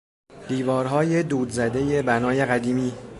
دیوارهای 0.47 1.23
دود 1.23 1.49
زدهی 1.49 2.01
بنای 2.01 2.45
قدیمی 2.45 2.93